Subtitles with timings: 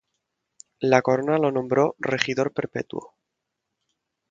[0.79, 3.13] La Corona lo nombró Regidor Perpetuo.